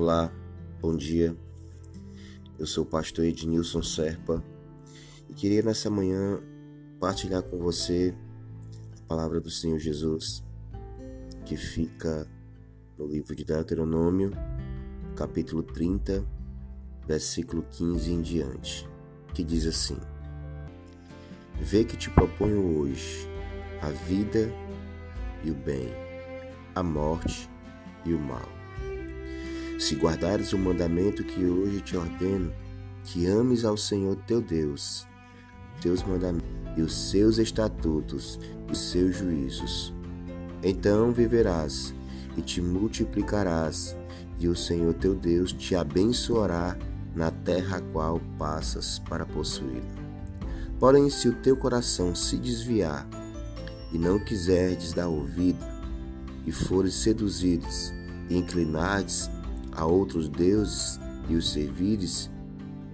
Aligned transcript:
Olá, 0.00 0.32
bom 0.80 0.96
dia. 0.96 1.36
Eu 2.56 2.66
sou 2.66 2.84
o 2.84 2.86
pastor 2.86 3.24
Ednilson 3.24 3.82
Serpa 3.82 4.44
e 5.28 5.34
queria 5.34 5.60
nessa 5.60 5.90
manhã 5.90 6.40
partilhar 7.00 7.42
com 7.42 7.58
você 7.58 8.14
a 8.96 9.08
palavra 9.08 9.40
do 9.40 9.50
Senhor 9.50 9.76
Jesus 9.80 10.44
que 11.44 11.56
fica 11.56 12.30
no 12.96 13.08
livro 13.08 13.34
de 13.34 13.44
Deuteronômio, 13.44 14.30
capítulo 15.16 15.64
30, 15.64 16.24
versículo 17.04 17.64
15 17.68 18.12
em 18.12 18.22
diante, 18.22 18.88
que 19.34 19.42
diz 19.42 19.66
assim: 19.66 19.98
Vê 21.60 21.82
que 21.82 21.96
te 21.96 22.08
proponho 22.08 22.78
hoje 22.78 23.28
a 23.82 23.90
vida 23.90 24.48
e 25.42 25.50
o 25.50 25.54
bem, 25.56 25.88
a 26.72 26.84
morte 26.84 27.50
e 28.06 28.14
o 28.14 28.20
mal. 28.20 28.57
Se 29.78 29.94
guardares 29.94 30.52
o 30.52 30.58
mandamento 30.58 31.22
que 31.22 31.44
hoje 31.44 31.80
te 31.80 31.96
ordeno, 31.96 32.52
que 33.04 33.26
ames 33.26 33.64
ao 33.64 33.76
Senhor 33.76 34.16
teu 34.26 34.40
Deus, 34.40 35.06
teus 35.80 36.02
mandamentos 36.02 36.48
e 36.76 36.82
os 36.82 36.92
seus 36.92 37.38
estatutos 37.38 38.40
e 38.68 38.72
os 38.72 38.90
seus 38.90 39.16
juízos, 39.16 39.94
então 40.64 41.12
viverás 41.12 41.94
e 42.36 42.42
te 42.42 42.60
multiplicarás, 42.60 43.96
e 44.40 44.48
o 44.48 44.56
Senhor 44.56 44.94
teu 44.94 45.14
Deus 45.14 45.52
te 45.52 45.76
abençoará 45.76 46.76
na 47.14 47.30
terra 47.30 47.76
a 47.76 47.80
qual 47.80 48.20
passas 48.36 48.98
para 48.98 49.24
possuí-la. 49.24 50.08
Porém, 50.80 51.08
se 51.08 51.28
o 51.28 51.34
teu 51.36 51.56
coração 51.56 52.16
se 52.16 52.36
desviar 52.36 53.08
e 53.92 53.98
não 53.98 54.18
quiserdes 54.18 54.92
dar 54.92 55.06
ouvido, 55.06 55.64
e 56.44 56.50
fores 56.52 56.94
seduzidos 56.94 57.92
e 58.28 58.36
inclinardes 58.36 59.30
a 59.78 59.86
outros 59.86 60.28
deuses 60.28 60.98
e 61.28 61.36
os 61.36 61.52
servires, 61.52 62.28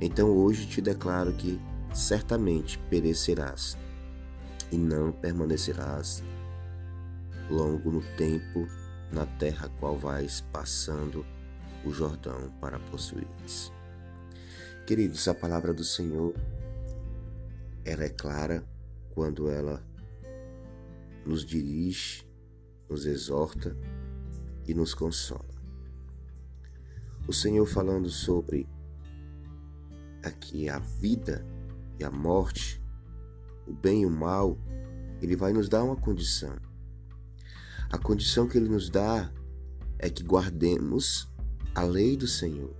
então 0.02 0.28
hoje 0.28 0.66
te 0.66 0.82
declaro 0.82 1.32
que 1.32 1.58
certamente 1.94 2.78
perecerás 2.90 3.78
e 4.70 4.76
não 4.76 5.10
permanecerás 5.10 6.22
longo 7.48 7.90
no 7.90 8.02
tempo 8.18 8.68
na 9.10 9.24
terra 9.24 9.70
qual 9.80 9.96
vais 9.96 10.42
passando 10.52 11.24
o 11.86 11.90
Jordão 11.90 12.52
para 12.60 12.78
possuires. 12.78 13.72
Queridos, 14.86 15.26
a 15.26 15.34
palavra 15.34 15.72
do 15.72 15.84
Senhor 15.84 16.34
ela 17.82 18.04
é 18.04 18.10
clara 18.10 18.62
quando 19.14 19.48
ela 19.48 19.82
nos 21.24 21.46
dirige, 21.46 22.28
nos 22.90 23.06
exorta 23.06 23.74
e 24.66 24.74
nos 24.74 24.92
consola. 24.92 25.53
O 27.26 27.32
Senhor 27.32 27.64
falando 27.64 28.10
sobre 28.10 28.68
aqui 30.22 30.68
a 30.68 30.78
vida 30.78 31.44
e 31.98 32.04
a 32.04 32.10
morte, 32.10 32.82
o 33.66 33.72
bem 33.72 34.02
e 34.02 34.06
o 34.06 34.10
mal, 34.10 34.58
ele 35.22 35.34
vai 35.34 35.52
nos 35.52 35.68
dar 35.68 35.82
uma 35.82 35.96
condição. 35.96 36.54
A 37.90 37.96
condição 37.96 38.46
que 38.46 38.58
ele 38.58 38.68
nos 38.68 38.90
dá 38.90 39.32
é 39.98 40.10
que 40.10 40.22
guardemos 40.22 41.26
a 41.74 41.82
lei 41.82 42.14
do 42.14 42.26
Senhor, 42.26 42.76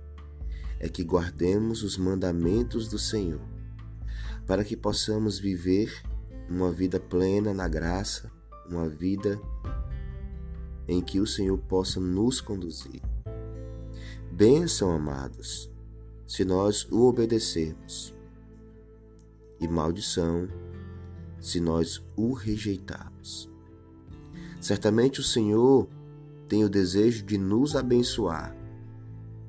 é 0.79 0.87
que 0.87 1.03
guardemos 1.03 1.81
os 1.81 1.97
mandamentos 1.97 2.87
do 2.87 2.99
Senhor, 2.99 3.41
para 4.45 4.63
que 4.63 4.77
possamos 4.77 5.39
viver 5.39 6.03
uma 6.47 6.71
vida 6.71 6.99
plena 6.99 7.51
na 7.51 7.67
graça, 7.67 8.31
uma 8.69 8.87
vida 8.87 9.41
em 10.87 11.01
que 11.01 11.19
o 11.19 11.25
Senhor 11.25 11.57
possa 11.57 11.99
nos 11.99 12.39
conduzir. 12.39 13.01
Bênção, 14.35 14.91
amados, 14.91 15.71
se 16.27 16.43
nós 16.43 16.85
o 16.91 17.07
obedecermos, 17.07 18.13
e 19.61 19.65
maldição, 19.65 20.49
se 21.39 21.61
nós 21.61 22.05
o 22.17 22.33
rejeitarmos. 22.33 23.49
Certamente 24.59 25.21
o 25.21 25.23
Senhor 25.23 25.87
tem 26.49 26.65
o 26.65 26.69
desejo 26.69 27.23
de 27.23 27.37
nos 27.37 27.77
abençoar. 27.77 28.53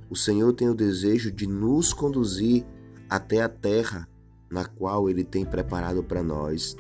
O 0.08 0.14
Senhor 0.14 0.52
tem 0.52 0.68
o 0.68 0.74
desejo 0.74 1.32
de 1.32 1.48
nos 1.48 1.92
conduzir 1.92 2.64
até 3.10 3.42
a 3.42 3.48
terra 3.48 4.08
na 4.48 4.66
qual 4.66 5.10
Ele 5.10 5.24
tem 5.24 5.44
preparado 5.44 6.00
para 6.04 6.22
nós 6.22 6.76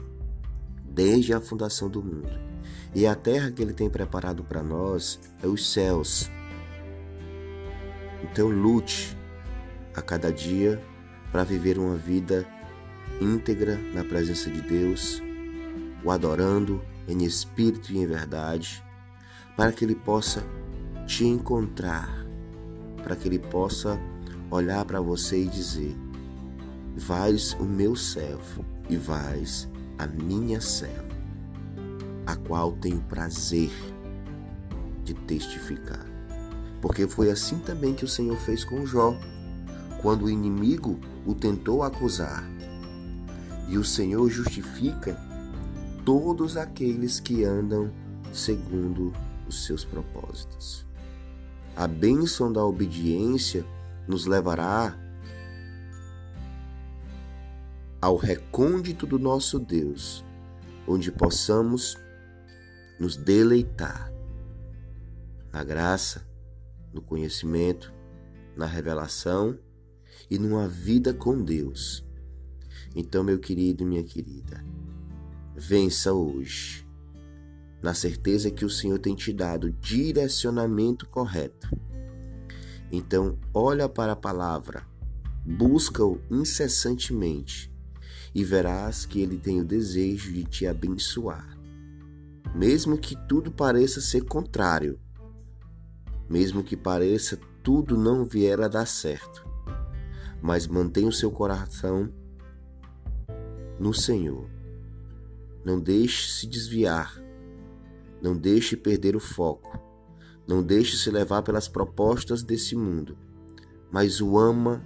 desde 0.84 1.32
a 1.32 1.40
fundação 1.40 1.90
do 1.90 2.00
mundo. 2.00 2.30
E 2.94 3.04
a 3.04 3.16
terra 3.16 3.50
que 3.50 3.60
Ele 3.60 3.72
tem 3.72 3.90
preparado 3.90 4.44
para 4.44 4.62
nós 4.62 5.18
é 5.42 5.48
os 5.48 5.72
céus, 5.72 6.30
então 8.30 8.48
lute 8.48 9.16
a 9.94 10.02
cada 10.02 10.32
dia 10.32 10.82
para 11.30 11.44
viver 11.44 11.78
uma 11.78 11.96
vida 11.96 12.46
íntegra 13.20 13.78
na 13.94 14.04
presença 14.04 14.50
de 14.50 14.60
Deus, 14.60 15.22
o 16.04 16.10
adorando 16.10 16.82
em 17.08 17.24
espírito 17.24 17.92
e 17.92 17.98
em 17.98 18.06
verdade, 18.06 18.82
para 19.56 19.72
que 19.72 19.84
Ele 19.84 19.94
possa 19.94 20.42
te 21.06 21.24
encontrar, 21.24 22.26
para 23.02 23.16
que 23.16 23.28
Ele 23.28 23.38
possa 23.38 23.98
olhar 24.50 24.84
para 24.84 25.00
você 25.00 25.42
e 25.42 25.46
dizer: 25.46 25.96
Vais 26.96 27.54
o 27.54 27.64
meu 27.64 27.96
servo 27.96 28.64
e 28.88 28.96
vais 28.96 29.68
a 29.98 30.06
minha 30.06 30.60
serva, 30.60 31.16
a 32.26 32.36
qual 32.36 32.72
tenho 32.72 33.00
prazer 33.02 33.70
de 35.04 35.14
testificar. 35.14 36.15
Porque 36.80 37.06
foi 37.06 37.30
assim 37.30 37.58
também 37.58 37.94
que 37.94 38.04
o 38.04 38.08
Senhor 38.08 38.36
fez 38.38 38.64
com 38.64 38.86
Jó, 38.86 39.16
quando 40.02 40.26
o 40.26 40.30
inimigo 40.30 41.00
o 41.24 41.34
tentou 41.34 41.82
acusar. 41.82 42.44
E 43.68 43.76
o 43.78 43.84
Senhor 43.84 44.28
justifica 44.30 45.16
todos 46.04 46.56
aqueles 46.56 47.18
que 47.18 47.44
andam 47.44 47.90
segundo 48.32 49.12
os 49.48 49.64
seus 49.64 49.84
propósitos. 49.84 50.86
A 51.74 51.86
bênção 51.86 52.52
da 52.52 52.64
obediência 52.64 53.64
nos 54.06 54.26
levará 54.26 54.96
ao 58.00 58.16
recôndito 58.16 59.06
do 59.06 59.18
nosso 59.18 59.58
Deus, 59.58 60.24
onde 60.86 61.10
possamos 61.10 61.98
nos 62.98 63.16
deleitar 63.16 64.12
na 65.52 65.64
graça, 65.64 66.25
no 66.96 67.02
conhecimento, 67.02 67.92
na 68.56 68.66
revelação 68.66 69.58
e 70.30 70.38
numa 70.38 70.66
vida 70.66 71.12
com 71.12 71.42
Deus. 71.42 72.04
Então, 72.94 73.22
meu 73.22 73.38
querido 73.38 73.82
e 73.82 73.86
minha 73.86 74.02
querida, 74.02 74.64
vença 75.54 76.12
hoje, 76.12 76.86
na 77.82 77.92
certeza 77.92 78.50
que 78.50 78.64
o 78.64 78.70
Senhor 78.70 78.98
tem 78.98 79.14
te 79.14 79.32
dado 79.32 79.70
direcionamento 79.70 81.06
correto. 81.06 81.68
Então, 82.90 83.38
olha 83.52 83.88
para 83.88 84.12
a 84.12 84.16
palavra, 84.16 84.86
busca-o 85.44 86.18
incessantemente 86.30 87.70
e 88.34 88.42
verás 88.42 89.04
que 89.04 89.20
ele 89.20 89.36
tem 89.36 89.60
o 89.60 89.64
desejo 89.64 90.32
de 90.32 90.44
te 90.44 90.66
abençoar. 90.66 91.56
Mesmo 92.54 92.96
que 92.96 93.14
tudo 93.28 93.50
pareça 93.50 94.00
ser 94.00 94.24
contrário, 94.24 94.98
mesmo 96.28 96.62
que 96.62 96.76
pareça 96.76 97.38
tudo 97.62 97.96
não 97.96 98.24
vier 98.24 98.60
a 98.60 98.68
dar 98.68 98.86
certo. 98.86 99.46
Mas 100.42 100.66
mantenha 100.66 101.08
o 101.08 101.12
seu 101.12 101.30
coração 101.30 102.12
no 103.78 103.92
Senhor. 103.92 104.48
Não 105.64 105.80
deixe 105.80 106.30
se 106.30 106.46
desviar. 106.46 107.20
Não 108.22 108.36
deixe 108.36 108.76
perder 108.76 109.16
o 109.16 109.20
foco. 109.20 109.80
Não 110.46 110.62
deixe 110.62 110.96
se 110.96 111.10
levar 111.10 111.42
pelas 111.42 111.66
propostas 111.66 112.42
desse 112.44 112.76
mundo, 112.76 113.18
mas 113.90 114.20
o 114.20 114.38
ama 114.38 114.84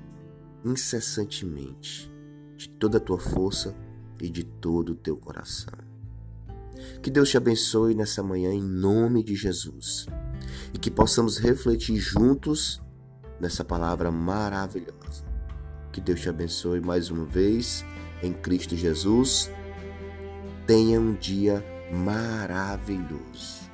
incessantemente, 0.64 2.10
de 2.56 2.66
toda 2.68 2.96
a 2.96 3.00
tua 3.00 3.18
força 3.18 3.76
e 4.18 4.30
de 4.30 4.42
todo 4.42 4.92
o 4.92 4.96
teu 4.96 5.18
coração. 5.18 5.74
Que 7.02 7.10
Deus 7.10 7.28
te 7.28 7.36
abençoe 7.36 7.94
nessa 7.94 8.22
manhã 8.22 8.50
em 8.52 8.62
nome 8.62 9.22
de 9.22 9.34
Jesus 9.34 10.06
e 10.72 10.78
que 10.78 10.90
possamos 10.90 11.38
refletir 11.38 11.96
juntos 11.96 12.82
nessa 13.40 13.64
palavra 13.64 14.10
maravilhosa. 14.10 15.24
Que 15.92 16.00
Deus 16.00 16.20
te 16.20 16.28
abençoe 16.28 16.80
mais 16.80 17.10
uma 17.10 17.24
vez 17.24 17.84
em 18.22 18.32
Cristo 18.32 18.76
Jesus. 18.76 19.50
Tenha 20.66 21.00
um 21.00 21.14
dia 21.14 21.64
maravilhoso. 21.92 23.69